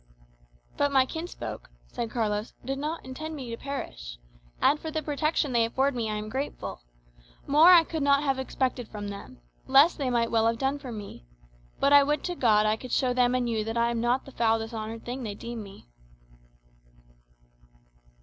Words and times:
"But 0.77 0.91
my 0.91 1.05
kinsfolk," 1.05 1.69
said 1.85 2.09
Carlos, 2.09 2.55
"do 2.65 2.75
not 2.75 3.05
intend 3.05 3.35
me 3.35 3.51
to 3.51 3.55
perish. 3.57 4.17
And 4.59 4.79
for 4.79 4.89
the 4.89 5.03
protection 5.03 5.51
they 5.51 5.63
afford 5.63 5.93
me 5.93 6.09
I 6.09 6.15
am 6.15 6.27
grateful. 6.27 6.81
More 7.45 7.67
I 7.69 7.83
could 7.83 8.01
not 8.01 8.23
have 8.23 8.39
expected 8.39 8.87
from 8.87 9.09
them; 9.09 9.41
less 9.67 9.93
they 9.93 10.09
might 10.09 10.31
well 10.31 10.47
have 10.47 10.57
done 10.57 10.79
for 10.79 10.91
me. 10.91 11.27
But 11.79 11.93
I 11.93 12.01
would 12.01 12.23
to 12.23 12.35
God 12.35 12.65
I 12.65 12.77
could 12.77 12.91
show 12.91 13.13
them 13.13 13.35
and 13.35 13.47
you 13.47 13.63
that 13.63 13.77
I 13.77 13.91
am 13.91 14.01
not 14.01 14.25
the 14.25 14.31
foul 14.31 14.57
dishonoured 14.57 15.05
thing 15.05 15.21
they 15.21 15.35
deem 15.35 15.61
me." 15.61 15.85